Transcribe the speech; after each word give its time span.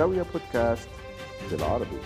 زاوية 0.00 0.26
بودكاست 0.32 0.88
بالعربي. 1.50 1.98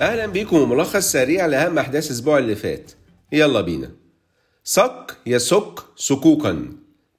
أهلا 0.00 0.26
بيكم 0.26 0.56
وملخص 0.56 1.12
سريع 1.12 1.46
لأهم 1.46 1.78
أحداث 1.78 2.06
الأسبوع 2.06 2.38
اللي 2.38 2.54
فات. 2.54 2.92
يلا 3.32 3.60
بينا. 3.60 3.90
صك 4.64 5.16
يسك 5.26 5.80
سكوكا. 5.96 6.72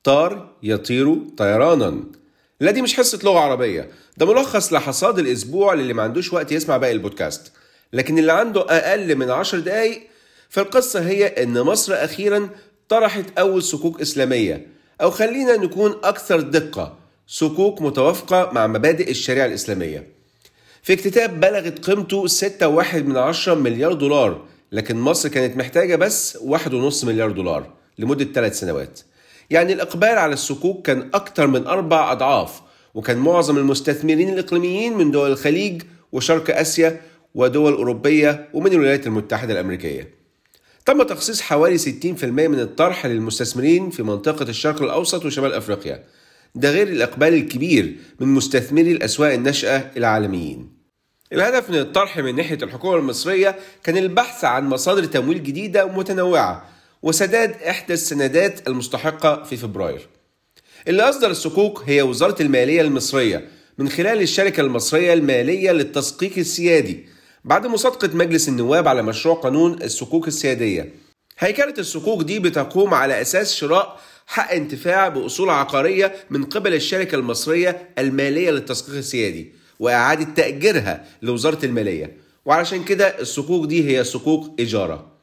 طار 0.04 0.50
يطير 0.64 1.16
طيرانا. 1.38 2.04
لا 2.60 2.72
دي 2.72 2.82
مش 2.82 2.96
حصة 2.96 3.20
لغة 3.24 3.40
عربية. 3.40 3.90
ده 4.18 4.26
ملخص 4.26 4.74
لحصاد 4.74 5.20
الأسبوع 5.20 5.74
للي 5.74 5.94
ما 5.94 6.04
عندوش 6.04 6.34
وقت 6.34 6.52
يسمع 6.52 6.78
باقي 6.78 6.94
البودكاست. 6.94 7.52
لكن 7.94 8.20
اللي 8.20 8.32
عنده 8.32 8.62
أقل 8.62 9.16
من 9.16 9.32
عشر 9.32 9.60
دقايق 9.60 10.08
فالقصة 10.50 11.00
هي 11.00 11.28
إن 11.28 11.62
مصر 11.62 11.94
أخيرا 11.94 12.50
طرحت 12.90 13.40
أول 13.40 13.64
صكوك 13.64 14.02
إسلامية. 14.02 14.68
أو 15.02 15.12
خلينا 15.12 15.58
نكون 15.58 15.96
أكثر 16.04 16.42
دقة. 16.42 17.05
صكوك 17.28 17.82
متوافقة 17.82 18.50
مع 18.54 18.68
مبادئ 18.68 19.12
الشريعة 19.12 19.46
الإسلامية. 19.46 20.08
في 20.84 20.94
اكتتاب 20.94 21.40
بلغت 21.40 21.86
قيمته 21.86 22.28
6.1 22.28 22.96
من 22.96 23.18
عشرة 23.18 23.54
مليار 23.54 23.94
دولار 23.94 24.42
لكن 24.72 24.96
مصر 24.96 25.30
كانت 25.30 25.58
محتاجة 25.58 25.96
بس 25.96 26.38
1.5 26.38 27.06
مليار 27.06 27.32
دولار 27.32 27.70
لمدة 28.00 28.26
ثلاث 28.26 28.60
سنوات. 28.60 29.00
يعني 29.50 29.74
الإقبال 29.74 30.18
على 30.18 30.34
الصكوك 30.34 30.86
كان 30.86 31.10
أكثر 31.14 31.48
من 31.48 31.68
أربع 31.68 32.12
أضعاف 32.12 32.62
وكان 32.94 33.18
معظم 33.18 33.58
المستثمرين 33.58 34.30
الإقليميين 34.30 34.98
من 34.98 35.12
دول 35.12 35.32
الخليج 35.32 35.82
وشرق 36.12 36.60
آسيا 36.60 37.02
ودول 37.36 37.74
أوروبية 37.74 38.50
ومن 38.54 38.72
الولايات 38.74 39.08
المتحدة 39.08 39.54
الأمريكية. 39.54 40.10
تم 40.86 41.04
تخصيص 41.04 41.42
حوالي 41.42 41.78
60% 41.78 42.24
من 42.24 42.60
الطرح 42.60 43.06
للمستثمرين 43.06 43.90
في 43.90 44.04
منطقة 44.04 44.50
الشرق 44.50 44.82
الأوسط 44.82 45.26
وشمال 45.26 45.54
أفريقيا. 45.54 46.04
ده 46.56 46.72
غير 46.72 46.88
الإقبال 46.88 47.34
الكبير 47.34 47.96
من 48.20 48.28
مستثمري 48.28 48.92
الأسواق 48.92 49.34
الناشئة 49.34 49.92
العالميين. 49.98 50.70
الهدف 51.34 51.70
من 51.70 51.80
الطرح 51.80 52.18
من 52.18 52.36
ناحية 52.36 52.58
الحكومة 52.64 52.96
المصرية 52.96 53.56
كان 53.84 53.98
البحث 53.98 54.46
عن 54.46 54.68
مصادر 54.70 55.06
تمويل 55.06 55.44
جديدة 55.44 55.86
ومتنوعة 55.86 56.70
وسداد 57.04 57.52
إحدى 57.52 57.94
السندات 57.94 58.68
المستحقة 58.68 59.44
في 59.44 59.58
فبراير. 59.58 60.08
اللي 60.88 61.04
أصدر 61.04 61.32
الصكوك 61.32 61.84
هي 61.86 62.02
وزارة 62.02 62.42
المالية 62.42 62.82
المصرية 62.82 63.48
من 63.78 63.90
خلال 63.90 64.22
الشركة 64.22 64.62
المصرية 64.62 65.14
المالية 65.14 65.72
للتسقيق 65.72 66.32
السيادي. 66.38 67.06
بعد 67.46 67.68
مصادقة 67.68 68.10
مجلس 68.14 68.50
النواب 68.50 68.88
على 68.88 69.02
مشروع 69.02 69.36
قانون 69.36 69.84
الصكوك 69.84 70.28
السيادية 70.28 70.94
هيكلة 71.40 71.74
الصكوك 71.78 72.24
دي 72.24 72.40
بتقوم 72.40 72.94
على 72.94 73.22
أساس 73.22 73.56
شراء 73.56 74.00
حق 74.28 74.52
انتفاع 74.52 75.08
بأصول 75.08 75.50
عقارية 75.50 76.16
من 76.30 76.44
قبل 76.44 76.74
الشركة 76.74 77.16
المصرية 77.16 77.90
المالية 77.98 78.52
للتسقيق 78.52 78.96
السيادي 78.96 79.54
وإعادة 79.80 80.24
تأجيرها 80.24 81.06
لوزارة 81.22 81.66
المالية. 81.66 82.18
وعلشان 82.46 82.84
كده 82.84 83.08
الصكوك 83.20 83.66
دي 83.66 83.98
هي 83.98 84.04
صكوك 84.04 84.60
إيجارة. 84.60 85.15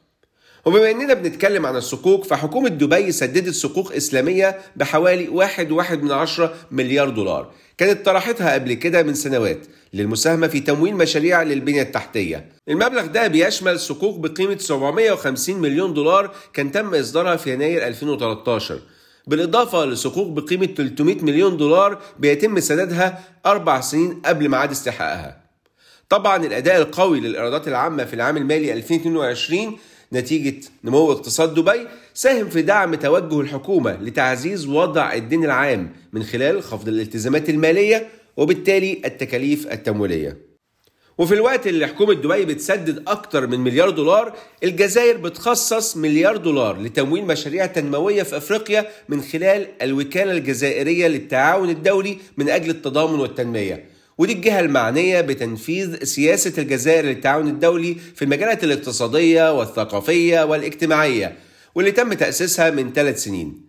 وبما 0.65 0.91
إننا 0.91 1.13
بنتكلم 1.13 1.65
عن 1.65 1.75
الصكوك 1.75 2.23
فحكومة 2.25 2.69
دبي 2.69 3.11
سددت 3.11 3.53
صكوك 3.53 3.91
إسلامية 3.91 4.57
بحوالي 4.75 5.29
واحد 5.29 5.71
واحد 5.71 6.03
من 6.03 6.11
عشرة 6.11 6.53
مليار 6.71 7.09
دولار. 7.09 7.51
كانت 7.77 8.05
طرحتها 8.05 8.53
قبل 8.53 8.73
كده 8.73 9.03
من 9.03 9.13
سنوات 9.13 9.59
للمساهمة 9.93 10.47
في 10.47 10.59
تمويل 10.59 10.95
مشاريع 10.95 11.43
للبنية 11.43 11.81
التحتية. 11.81 12.49
المبلغ 12.69 13.05
ده 13.05 13.27
بيشمل 13.27 13.79
صكوك 13.79 14.19
بقيمة 14.19 14.57
750 14.57 15.57
مليون 15.61 15.93
دولار 15.93 16.31
كان 16.53 16.71
تم 16.71 16.95
إصدارها 16.95 17.35
في 17.35 17.53
يناير 17.53 17.87
2013 17.87 18.79
بالإضافة 19.27 19.85
لصكوك 19.85 20.27
بقيمة 20.27 20.65
300 20.65 21.21
مليون 21.21 21.57
دولار 21.57 22.01
بيتم 22.19 22.59
سدادها 22.59 23.19
أربع 23.45 23.81
سنين 23.81 24.21
قبل 24.25 24.49
ميعاد 24.49 24.71
استحقاقها. 24.71 25.43
طبعا 26.09 26.45
الأداء 26.45 26.77
القوي 26.77 27.19
للإيرادات 27.19 27.67
العامة 27.67 28.05
في 28.05 28.13
العام 28.13 28.37
المالي 28.37 28.73
2022 28.73 29.77
نتيجة 30.13 30.67
نمو 30.83 31.11
اقتصاد 31.11 31.53
دبي 31.53 31.87
ساهم 32.13 32.49
في 32.49 32.61
دعم 32.61 32.95
توجه 32.95 33.41
الحكومة 33.41 34.01
لتعزيز 34.01 34.67
وضع 34.67 35.13
الدين 35.13 35.43
العام 35.43 35.93
من 36.13 36.23
خلال 36.23 36.63
خفض 36.63 36.87
الالتزامات 36.87 37.49
المالية 37.49 38.07
وبالتالي 38.37 39.01
التكاليف 39.05 39.71
التمويلية. 39.71 40.37
وفي 41.17 41.33
الوقت 41.33 41.67
اللي 41.67 41.87
حكومة 41.87 42.13
دبي 42.13 42.45
بتسدد 42.45 43.03
أكتر 43.07 43.47
من 43.47 43.59
مليار 43.59 43.89
دولار 43.89 44.33
الجزائر 44.63 45.17
بتخصص 45.17 45.97
مليار 45.97 46.37
دولار 46.37 46.81
لتمويل 46.81 47.25
مشاريع 47.25 47.65
تنموية 47.65 48.23
في 48.23 48.37
أفريقيا 48.37 48.85
من 49.09 49.21
خلال 49.21 49.67
الوكالة 49.81 50.31
الجزائرية 50.31 51.07
للتعاون 51.07 51.69
الدولي 51.69 52.17
من 52.37 52.49
أجل 52.49 52.69
التضامن 52.69 53.19
والتنمية. 53.19 53.85
ودي 54.23 54.33
الجهة 54.33 54.59
المعنية 54.59 55.21
بتنفيذ 55.21 56.03
سياسة 56.03 56.53
الجزائر 56.57 57.05
للتعاون 57.05 57.47
الدولي 57.47 57.95
في 58.15 58.21
المجالات 58.25 58.63
الاقتصادية 58.63 59.59
والثقافية 59.59 60.43
والاجتماعية 60.43 61.35
واللي 61.75 61.91
تم 61.91 62.13
تأسيسها 62.13 62.69
من 62.69 62.93
ثلاث 62.93 63.23
سنين. 63.23 63.61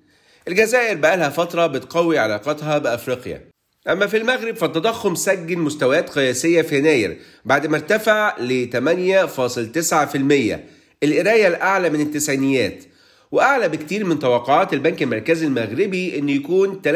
الجزائر 0.48 0.96
بقالها 0.96 1.28
فترة 1.28 1.66
بتقوي 1.66 2.18
علاقاتها 2.18 2.78
بأفريقيا. 2.78 3.48
أما 3.88 4.06
في 4.06 4.16
المغرب 4.16 4.56
فالتضخم 4.56 5.14
سجل 5.14 5.58
مستويات 5.58 6.10
قياسية 6.10 6.62
في 6.62 6.78
يناير 6.78 7.18
بعد 7.44 7.66
ما 7.66 7.76
ارتفع 7.76 8.38
ل 8.38 8.70
8.9% 8.70 10.58
القراية 11.02 11.48
الأعلى 11.48 11.90
من 11.90 12.00
التسعينيات 12.00 12.84
وأعلى 13.32 13.68
بكتير 13.68 14.04
من 14.04 14.18
توقعات 14.18 14.72
البنك 14.72 15.02
المركزي 15.02 15.46
المغربي 15.46 16.18
إنه 16.18 16.32
يكون 16.32 16.82
3.9% 16.82 16.88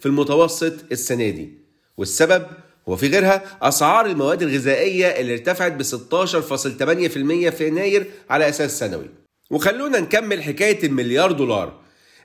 في 0.00 0.06
المتوسط 0.06 0.92
السنة 0.92 1.30
دي. 1.30 1.63
والسبب 1.96 2.46
هو 2.88 2.96
في 2.96 3.08
غيرها 3.08 3.42
أسعار 3.62 4.06
المواد 4.06 4.42
الغذائية 4.42 5.06
اللي 5.06 5.32
ارتفعت 5.32 5.72
ب 5.72 5.82
16.8% 5.82 7.50
في 7.50 7.66
يناير 7.66 8.06
على 8.30 8.48
أساس 8.48 8.78
سنوي. 8.78 9.10
وخلونا 9.50 10.00
نكمل 10.00 10.42
حكاية 10.42 10.86
المليار 10.86 11.32
دولار. 11.32 11.72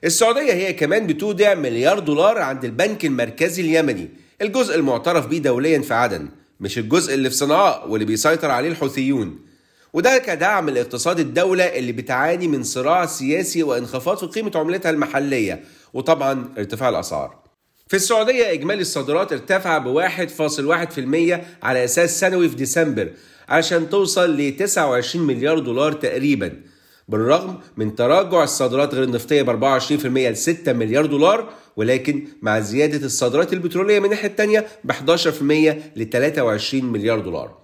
السعودية 0.04 0.52
هي 0.52 0.72
كمان 0.72 1.06
بتودع 1.06 1.54
مليار 1.54 1.98
دولار 1.98 2.38
عند 2.38 2.64
البنك 2.64 3.04
المركزي 3.04 3.62
اليمني 3.62 4.08
الجزء 4.42 4.74
المعترف 4.74 5.26
به 5.26 5.38
دوليا 5.38 5.78
في 5.78 5.94
عدن 5.94 6.28
مش 6.60 6.78
الجزء 6.78 7.14
اللي 7.14 7.30
في 7.30 7.36
صنعاء 7.36 7.88
واللي 7.90 8.04
بيسيطر 8.06 8.50
عليه 8.50 8.68
الحوثيون. 8.68 9.38
وده 9.92 10.18
كدعم 10.18 10.70
لاقتصاد 10.70 11.20
الدولة 11.20 11.64
اللي 11.64 11.92
بتعاني 11.92 12.48
من 12.48 12.62
صراع 12.62 13.06
سياسي 13.06 13.62
وانخفاض 13.62 14.18
في 14.18 14.26
قيمة 14.26 14.52
عملتها 14.54 14.90
المحلية 14.90 15.64
وطبعا 15.94 16.48
ارتفاع 16.58 16.88
الأسعار. 16.88 17.39
في 17.90 17.96
السعودية 17.96 18.52
إجمالي 18.52 18.80
الصادرات 18.80 19.32
ارتفع 19.32 19.78
ب 19.78 20.00
1.1% 20.00 21.40
على 21.62 21.84
أساس 21.84 22.20
سنوي 22.20 22.48
في 22.48 22.56
ديسمبر 22.56 23.08
عشان 23.48 23.90
توصل 23.90 24.36
ل 24.36 24.56
29 24.56 25.26
مليار 25.26 25.58
دولار 25.58 25.92
تقريبا 25.92 26.52
بالرغم 27.08 27.58
من 27.76 27.94
تراجع 27.94 28.42
الصادرات 28.42 28.94
غير 28.94 29.04
النفطية 29.04 29.42
ب 29.42 29.80
24% 29.80 30.04
ل 30.04 30.36
6 30.36 30.72
مليار 30.72 31.06
دولار 31.06 31.52
ولكن 31.76 32.24
مع 32.42 32.60
زيادة 32.60 33.06
الصادرات 33.06 33.52
البترولية 33.52 33.98
من 33.98 34.04
الناحية 34.04 34.28
التانية 34.28 34.66
ب 34.84 34.92
11% 34.92 34.96
ل 35.96 36.04
23 36.10 36.84
مليار 36.84 37.20
دولار. 37.20 37.58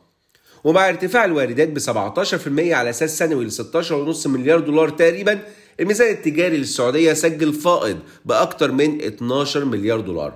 ومع 0.64 0.88
ارتفاع 0.88 1.24
الواردات 1.24 1.68
ب 1.68 1.78
17% 1.78 2.72
على 2.72 2.90
أساس 2.90 3.18
سنوي 3.18 3.44
ل 3.44 3.50
16.5 3.50 4.26
مليار 4.26 4.60
دولار 4.60 4.88
تقريبا 4.88 5.38
الميزان 5.80 6.10
التجاري 6.10 6.56
للسعودية 6.56 7.12
سجل 7.12 7.52
فائض 7.52 7.98
باكثر 8.24 8.72
من 8.72 9.02
12 9.02 9.64
مليار 9.64 10.00
دولار. 10.00 10.34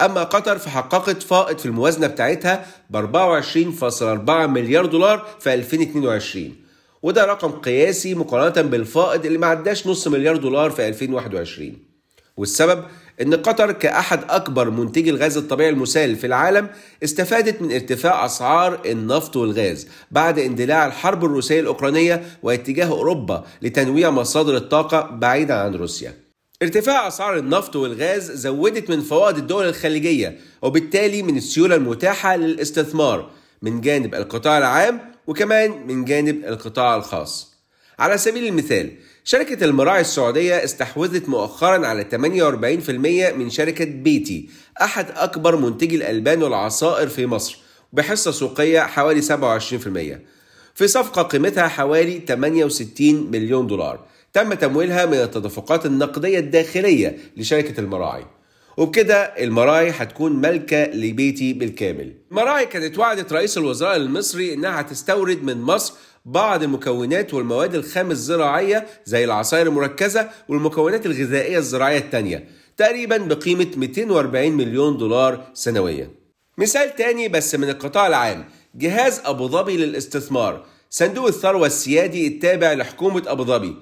أما 0.00 0.24
قطر 0.24 0.58
فحققت 0.58 1.22
فائض 1.22 1.58
في 1.58 1.66
الموازنة 1.66 2.06
بتاعتها 2.06 2.66
ب 2.90 2.96
24.4 2.96 4.30
مليار 4.30 4.86
دولار 4.86 5.26
في 5.40 5.54
2022 5.54 6.56
وده 7.02 7.24
رقم 7.24 7.50
قياسي 7.50 8.14
مقارنة 8.14 8.68
بالفائض 8.68 9.26
اللي 9.26 9.38
ما 9.38 9.46
عداش 9.46 9.86
نص 9.86 10.08
مليار 10.08 10.36
دولار 10.36 10.70
في 10.70 10.88
2021 10.88 11.76
والسبب؟ 12.36 12.84
إن 13.22 13.34
قطر 13.34 13.72
كأحد 13.72 14.20
أكبر 14.28 14.70
منتجي 14.70 15.10
الغاز 15.10 15.36
الطبيعي 15.36 15.70
المسال 15.70 16.16
في 16.16 16.26
العالم 16.26 16.68
استفادت 17.04 17.62
من 17.62 17.72
ارتفاع 17.72 18.26
أسعار 18.26 18.80
النفط 18.86 19.36
والغاز 19.36 19.88
بعد 20.10 20.38
اندلاع 20.38 20.86
الحرب 20.86 21.24
الروسية 21.24 21.60
الأوكرانية 21.60 22.22
واتجاه 22.42 22.86
أوروبا 22.86 23.44
لتنويع 23.62 24.10
مصادر 24.10 24.56
الطاقة 24.56 25.10
بعيدا 25.10 25.54
عن 25.54 25.74
روسيا. 25.74 26.14
ارتفاع 26.62 27.08
أسعار 27.08 27.38
النفط 27.38 27.76
والغاز 27.76 28.32
زودت 28.32 28.90
من 28.90 29.00
فوائد 29.00 29.36
الدول 29.36 29.68
الخليجية 29.68 30.38
وبالتالي 30.62 31.22
من 31.22 31.36
السيولة 31.36 31.76
المتاحة 31.76 32.36
للاستثمار 32.36 33.30
من 33.62 33.80
جانب 33.80 34.14
القطاع 34.14 34.58
العام 34.58 35.00
وكمان 35.26 35.86
من 35.86 36.04
جانب 36.04 36.44
القطاع 36.44 36.96
الخاص. 36.96 37.52
على 37.98 38.18
سبيل 38.18 38.46
المثال 38.46 38.90
شركة 39.24 39.64
المراعي 39.64 40.00
السعودية 40.00 40.64
استحوذت 40.64 41.28
مؤخرا 41.28 41.86
على 41.86 42.06
48% 42.12 42.16
من 43.36 43.50
شركة 43.50 43.84
بيتي 43.84 44.48
أحد 44.82 45.06
أكبر 45.10 45.56
منتجي 45.56 45.96
الألبان 45.96 46.42
والعصائر 46.42 47.08
في 47.08 47.26
مصر 47.26 47.58
بحصة 47.92 48.30
سوقية 48.30 48.80
حوالي 48.80 49.22
27% 49.22 49.26
في 50.74 50.88
صفقة 50.88 51.22
قيمتها 51.22 51.68
حوالي 51.68 52.22
68 52.28 53.30
مليون 53.30 53.66
دولار 53.66 54.04
تم 54.32 54.54
تمويلها 54.54 55.06
من 55.06 55.14
التدفقات 55.14 55.86
النقدية 55.86 56.38
الداخلية 56.38 57.18
لشركة 57.36 57.80
المراعي. 57.80 58.24
وبكده 58.76 59.16
المراعي 59.22 59.90
هتكون 59.90 60.32
ملكة 60.32 60.84
لبيتي 60.84 61.52
بالكامل. 61.52 62.12
المراعي 62.30 62.66
كانت 62.66 62.98
وعدت 62.98 63.32
رئيس 63.32 63.58
الوزراء 63.58 63.96
المصري 63.96 64.54
إنها 64.54 64.80
هتستورد 64.80 65.42
من 65.42 65.60
مصر 65.60 65.94
بعض 66.24 66.62
المكونات 66.62 67.34
والمواد 67.34 67.74
الخام 67.74 68.10
الزراعية 68.10 68.86
زي 69.04 69.24
العصائر 69.24 69.66
المركزة 69.66 70.28
والمكونات 70.48 71.06
الغذائية 71.06 71.58
الزراعية 71.58 71.98
التانية 71.98 72.48
تقريبا 72.76 73.16
بقيمة 73.16 73.68
240 73.76 74.52
مليون 74.52 74.96
دولار 74.96 75.44
سنويا. 75.54 76.10
مثال 76.58 76.96
تاني 76.96 77.28
بس 77.28 77.54
من 77.54 77.70
القطاع 77.70 78.06
العام 78.06 78.44
جهاز 78.74 79.20
أبو 79.24 79.48
ظبي 79.48 79.76
للاستثمار 79.76 80.64
صندوق 80.90 81.26
الثروة 81.26 81.66
السيادي 81.66 82.26
التابع 82.26 82.72
لحكومة 82.72 83.22
أبو 83.26 83.44
ظبي. 83.44 83.76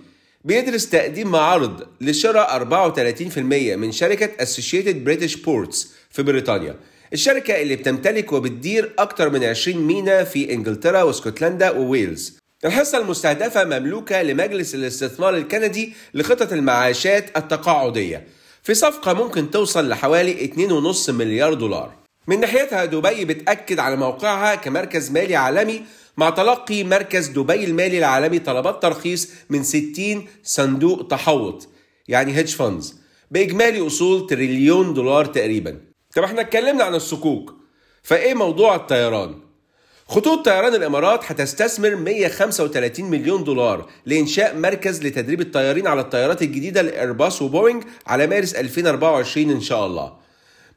بيدرس 0.44 0.88
تقديم 0.88 1.30
معارض 1.30 1.86
لشراء 2.00 2.58
34% 2.58 3.38
من 3.76 3.92
شركة 3.92 4.44
Associated 4.44 4.96
British 5.08 5.34
Ports 5.36 5.86
في 6.10 6.22
بريطانيا. 6.22 6.76
الشركة 7.12 7.62
اللي 7.62 7.76
بتمتلك 7.76 8.32
وبتدير 8.32 8.92
أكثر 8.98 9.30
من 9.30 9.44
20 9.44 9.86
ميناء 9.86 10.24
في 10.24 10.52
إنجلترا 10.52 11.02
واسكتلندا 11.02 11.70
وويلز. 11.70 12.38
الحصة 12.64 12.98
المستهدفة 12.98 13.64
مملوكة 13.64 14.22
لمجلس 14.22 14.74
الاستثمار 14.74 15.36
الكندي 15.36 15.94
لخطط 16.14 16.52
المعاشات 16.52 17.36
التقاعدية. 17.36 18.26
في 18.62 18.74
صفقة 18.74 19.12
ممكن 19.12 19.50
توصل 19.50 19.88
لحوالي 19.88 20.44
2.5 20.44 21.12
مليار 21.12 21.54
دولار. 21.54 21.92
من 22.26 22.40
ناحيتها 22.40 22.84
دبي 22.84 23.24
بتأكد 23.24 23.78
على 23.78 23.96
موقعها 23.96 24.54
كمركز 24.54 25.10
مالي 25.10 25.36
عالمي 25.36 25.82
مع 26.20 26.30
تلقي 26.30 26.84
مركز 26.84 27.26
دبي 27.28 27.64
المالي 27.64 27.98
العالمي 27.98 28.38
طلبات 28.38 28.82
ترخيص 28.82 29.30
من 29.50 29.62
60 29.62 30.26
صندوق 30.42 31.06
تحوط 31.08 31.68
يعني 32.08 32.36
hedge 32.36 32.48
funds 32.48 33.00
بإجمالي 33.30 33.86
أصول 33.86 34.26
تريليون 34.26 34.94
دولار 34.94 35.24
تقريبا. 35.24 35.80
طب 36.16 36.22
إحنا 36.22 36.40
اتكلمنا 36.40 36.84
عن 36.84 36.94
الصكوك 36.94 37.54
فإيه 38.02 38.34
موضوع 38.34 38.74
الطيران؟ 38.76 39.34
خطوط 40.08 40.44
طيران 40.44 40.74
الإمارات 40.74 41.20
هتستثمر 41.24 41.96
135 41.96 43.10
مليون 43.10 43.44
دولار 43.44 43.90
لإنشاء 44.06 44.56
مركز 44.58 45.02
لتدريب 45.02 45.40
الطيارين 45.40 45.86
على 45.86 46.00
الطيارات 46.00 46.42
الجديدة 46.42 46.82
لإيرباص 46.82 47.42
وبوينج 47.42 47.84
على 48.06 48.26
مارس 48.26 48.54
2024 48.54 49.50
إن 49.50 49.60
شاء 49.60 49.86
الله. 49.86 50.19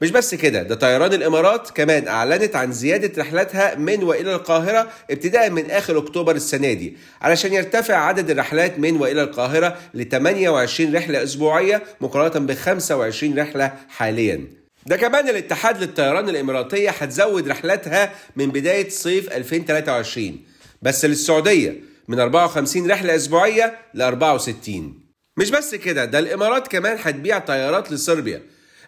مش 0.04 0.12
بس 0.12 0.36
كده 0.36 0.64
ده 0.64 0.76
طيران 0.76 1.14
الإمارات 1.14 1.70
كمان 1.72 2.08
أعلنت 2.08 2.56
عن 2.56 2.72
زيادة 2.72 3.22
رحلاتها 3.22 3.76
من 3.76 4.04
وإلى 4.04 4.36
القاهرة 4.36 4.90
ابتداء 5.12 5.50
من 5.50 5.72
آخر 5.72 5.98
أكتوبر 5.98 6.36
السنة 6.36 6.74
دي 6.74 6.98
علشان 7.22 7.54
يرتفع 7.54 7.96
عدد 7.96 8.30
الرحلات 8.30 8.80
من 8.80 8.96
وإلى 9.02 9.24
القاهرة 9.24 9.78
ل 9.94 10.04
28 10.04 10.96
رحلة 10.96 11.24
أسبوعية 11.24 11.84
مقارنة 12.02 12.46
ب 12.46 12.54
25 12.54 13.40
رحلة 13.40 13.74
حاليا. 13.90 14.48
ده 14.86 14.98
كمان 14.98 15.30
الاتحاد 15.30 15.84
للطيران 15.84 16.30
الإماراتية 16.30 16.90
هتزود 16.90 17.48
رحلاتها 17.48 18.14
من 18.36 18.50
بداية 18.52 18.90
صيف 18.90 19.32
2023 19.34 20.40
بس 20.82 21.06
للسعودية 21.06 21.76
من 22.08 22.20
54 22.20 22.92
رحلة 22.92 23.16
أسبوعية 23.16 23.78
ل 23.94 24.02
64 24.02 25.00
مش 25.38 25.50
بس 25.52 25.76
كده 25.76 26.06
ده 26.06 26.20
الإمارات 26.20 26.68
كمان 26.68 26.98
هتبيع 27.02 27.40
طيارات 27.40 27.92
لصربيا 27.92 28.42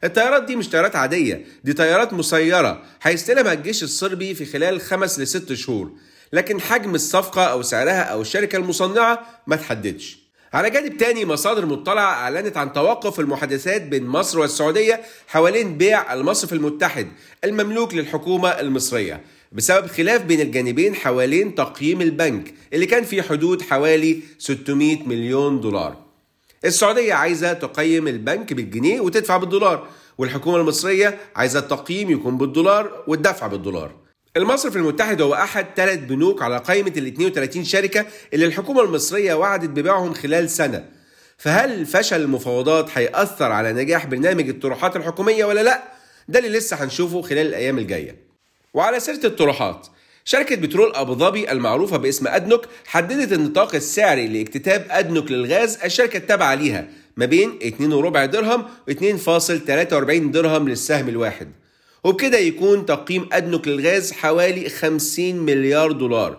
الطيارات 0.05 0.43
دي 0.43 0.55
مش 0.55 0.69
طيارات 0.69 0.95
عادية 0.95 1.45
دي 1.63 1.73
طيارات 1.73 2.13
مسيرة 2.13 2.81
هيستلمها 3.01 3.53
الجيش 3.53 3.83
الصربي 3.83 4.35
في 4.35 4.45
خلال 4.45 4.81
خمس 4.81 5.19
لست 5.19 5.53
شهور. 5.53 5.91
لكن 6.33 6.61
حجم 6.61 6.95
الصفقة 6.95 7.43
أو 7.43 7.61
سعرها 7.61 8.01
أو 8.01 8.21
الشركة 8.21 8.55
المصنعة 8.55 9.25
ما 9.47 9.55
تحددش. 9.55 10.17
على 10.53 10.69
جانب 10.69 10.97
تاني 10.97 11.25
مصادر 11.25 11.65
مطلعة 11.65 12.13
أعلنت 12.13 12.57
عن 12.57 12.73
توقف 12.73 13.19
المحادثات 13.19 13.81
بين 13.81 14.05
مصر 14.05 14.39
والسعودية 14.39 15.01
حوالين 15.27 15.77
بيع 15.77 16.13
المصرف 16.13 16.53
المتحد 16.53 17.07
المملوك 17.43 17.93
للحكومة 17.93 18.49
المصرية 18.49 19.21
بسبب 19.51 19.87
خلاف 19.87 20.21
بين 20.21 20.41
الجانبين 20.41 20.95
حوالين 20.95 21.55
تقييم 21.55 22.01
البنك 22.01 22.53
اللي 22.73 22.85
كان 22.85 23.03
في 23.03 23.21
حدود 23.21 23.61
حوالي 23.61 24.19
600 24.39 25.03
مليون 25.07 25.61
دولار. 25.61 26.04
السعودية 26.65 27.13
عايزة 27.13 27.53
تقيم 27.53 28.07
البنك 28.07 28.53
بالجنيه 28.53 29.01
وتدفع 29.01 29.37
بالدولار 29.37 29.87
والحكومة 30.17 30.57
المصرية 30.57 31.17
عايزة 31.35 31.59
التقييم 31.59 32.11
يكون 32.11 32.37
بالدولار 32.37 33.03
والدفع 33.07 33.47
بالدولار. 33.47 33.91
المصرف 34.37 34.75
المتحد 34.75 35.21
هو 35.21 35.33
أحد 35.33 35.65
ثلاث 35.75 35.99
بنوك 35.99 36.41
على 36.41 36.57
قائمة 36.57 36.93
ال 36.97 37.07
32 37.07 37.63
شركة 37.63 38.05
اللي 38.33 38.45
الحكومة 38.45 38.81
المصرية 38.81 39.33
وعدت 39.33 39.69
ببيعهم 39.69 40.13
خلال 40.13 40.49
سنة. 40.49 40.89
فهل 41.37 41.85
فشل 41.85 42.21
المفاوضات 42.21 42.89
هيأثر 42.97 43.51
على 43.51 43.73
نجاح 43.73 44.05
برنامج 44.05 44.49
الطروحات 44.49 44.95
الحكومية 44.95 45.45
ولا 45.45 45.63
لأ؟ 45.63 45.83
ده 46.27 46.39
اللي 46.39 46.57
لسه 46.57 46.83
هنشوفه 46.83 47.21
خلال 47.21 47.47
الأيام 47.47 47.77
الجاية. 47.77 48.15
وعلى 48.73 48.99
سيرة 48.99 49.25
الطروحات 49.25 49.87
شركة 50.27 50.55
بترول 50.55 50.95
أبو 50.95 51.13
ظبي 51.13 51.51
المعروفة 51.51 51.97
باسم 51.97 52.27
أدنوك 52.27 52.65
حددت 52.85 53.33
النطاق 53.33 53.75
السعري 53.75 54.27
لاكتتاب 54.27 54.87
أدنوك 54.89 55.31
للغاز 55.31 55.77
الشركة 55.83 56.17
التابعة 56.17 56.55
ليها 56.55 56.87
ما 57.17 57.25
بين 57.25 57.59
2.4 57.61 58.25
درهم 58.25 58.65
و 58.87 58.91
2.43 58.91 60.31
درهم 60.31 60.69
للسهم 60.69 61.09
الواحد. 61.09 61.51
وبكده 62.03 62.37
يكون 62.37 62.85
تقييم 62.85 63.29
أدنوك 63.31 63.67
للغاز 63.67 64.11
حوالي 64.11 64.69
50 64.69 65.35
مليار 65.35 65.91
دولار. 65.91 66.37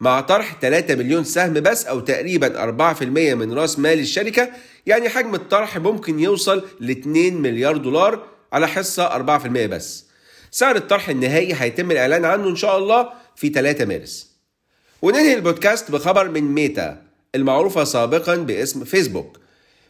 مع 0.00 0.20
طرح 0.20 0.58
3 0.60 0.94
مليون 0.94 1.24
سهم 1.24 1.52
بس 1.52 1.86
أو 1.86 2.00
تقريبا 2.00 2.62
4% 2.62 3.02
من 3.34 3.52
رأس 3.52 3.78
مال 3.78 3.98
الشركة 3.98 4.50
يعني 4.86 5.08
حجم 5.08 5.34
الطرح 5.34 5.78
ممكن 5.78 6.20
يوصل 6.20 6.64
ل 6.80 6.90
2 6.90 7.34
مليار 7.42 7.76
دولار 7.76 8.22
على 8.52 8.68
حصة 8.68 9.08
4% 9.08 9.46
بس. 9.46 10.05
سعر 10.56 10.76
الطرح 10.76 11.08
النهائي 11.08 11.54
هيتم 11.54 11.90
الإعلان 11.90 12.24
عنه 12.24 12.48
إن 12.48 12.56
شاء 12.56 12.78
الله 12.78 13.08
في 13.36 13.48
3 13.48 13.84
مارس. 13.84 14.30
وننهي 15.02 15.34
البودكاست 15.34 15.90
بخبر 15.90 16.28
من 16.28 16.42
ميتا 16.42 17.02
المعروفة 17.34 17.84
سابقا 17.84 18.36
باسم 18.36 18.84
فيسبوك. 18.84 19.38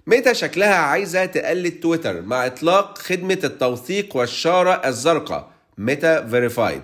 ميتا 0.07 0.33
شكلها 0.33 0.75
عايزة 0.75 1.25
تقلد 1.25 1.73
تويتر 1.81 2.23
مع 2.23 2.47
إطلاق 2.47 2.99
خدمة 2.99 3.39
التوثيق 3.45 4.17
والشارة 4.17 4.89
الزرقاء 4.89 5.51
Meta 5.79 6.27
Verified 6.27 6.83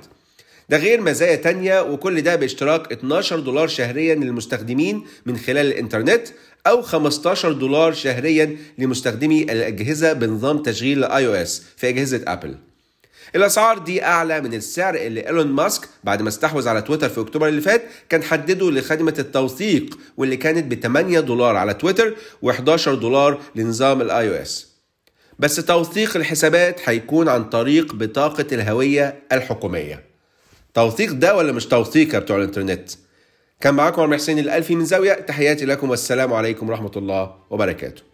ده 0.69 0.77
غير 0.77 1.01
مزايا 1.01 1.37
تانية 1.37 1.81
وكل 1.81 2.21
ده 2.23 2.37
باشتراك 2.37 2.93
12 2.93 3.41
دولار 3.41 3.69
شهريا 3.69 4.15
للمستخدمين 4.15 5.05
من 5.27 5.37
خلال 5.37 5.67
الإنترنت 5.67 6.29
أو 6.67 6.83
15 6.83 7.53
دولار 7.53 7.93
شهريا 7.93 8.57
لمستخدمي 8.79 9.43
الأجهزة 9.43 10.13
بنظام 10.13 10.63
تشغيل 10.63 10.99
ال 11.05 11.27
iOS 11.27 11.63
في 11.77 11.89
أجهزة 11.89 12.21
أبل 12.27 12.57
الأسعار 13.37 13.79
دي 13.79 14.05
أعلى 14.05 14.41
من 14.41 14.55
السعر 14.55 14.95
اللي 14.95 15.27
إيلون 15.27 15.47
ماسك 15.47 15.89
بعد 16.05 16.23
ما 16.23 16.29
استحوذ 16.29 16.69
على 16.69 16.83
تويتر 16.83 17.09
في 17.09 17.21
أكتوبر 17.21 17.49
اللي 17.49 17.61
فات 17.61 17.83
كان 18.09 18.23
حدده 18.23 18.71
لخدمة 18.71 19.15
التوثيق 19.19 19.99
واللي 20.17 20.37
كانت 20.37 20.75
ب 20.75 20.81
8 20.81 21.21
دولار 21.21 21.57
على 21.57 21.75
تويتر 21.75 22.15
و11 22.47 22.89
دولار 22.89 23.41
لنظام 23.55 24.01
ال 24.01 24.29
iOS. 24.29 24.73
بس 25.39 25.57
توثيق 25.57 26.17
الحسابات 26.17 26.81
هيكون 26.85 27.29
عن 27.29 27.45
طريق 27.45 27.95
بطاقة 27.95 28.47
الهوية 28.53 29.23
الحكومية. 29.33 30.05
توثيق 30.75 31.13
ده 31.13 31.37
ولا 31.37 31.53
مش 31.53 31.67
توثيق 31.67 32.15
يا 32.15 32.19
بتوع 32.19 32.37
الإنترنت؟ 32.37 32.91
كان 33.61 33.75
معاكم 33.75 34.03
عمر 34.03 34.17
حسين 34.17 34.39
الألفي 34.39 34.77
من 34.77 34.85
زاوية 34.85 35.13
تحياتي 35.13 35.65
لكم 35.65 35.91
والسلام 35.91 36.33
عليكم 36.33 36.69
ورحمة 36.69 36.93
الله 36.97 37.35
وبركاته. 37.51 38.12